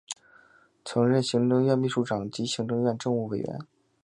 [0.83, 3.59] 曾任行政院秘书长及行政院政务委员。